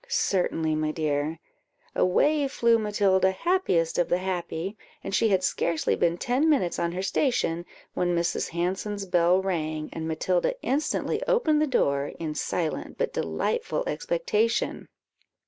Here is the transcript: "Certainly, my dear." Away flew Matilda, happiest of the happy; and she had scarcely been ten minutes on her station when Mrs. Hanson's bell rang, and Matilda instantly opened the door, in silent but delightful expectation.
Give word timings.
"Certainly, 0.07 0.73
my 0.77 0.89
dear." 0.89 1.37
Away 1.93 2.47
flew 2.47 2.79
Matilda, 2.79 3.29
happiest 3.29 3.99
of 3.99 4.09
the 4.09 4.17
happy; 4.17 4.75
and 5.03 5.13
she 5.13 5.29
had 5.29 5.43
scarcely 5.43 5.95
been 5.95 6.17
ten 6.17 6.49
minutes 6.49 6.79
on 6.79 6.93
her 6.93 7.03
station 7.03 7.67
when 7.93 8.15
Mrs. 8.15 8.49
Hanson's 8.49 9.05
bell 9.05 9.39
rang, 9.43 9.91
and 9.93 10.07
Matilda 10.07 10.59
instantly 10.63 11.21
opened 11.27 11.61
the 11.61 11.67
door, 11.67 12.13
in 12.17 12.33
silent 12.33 12.97
but 12.97 13.13
delightful 13.13 13.83
expectation. 13.85 14.87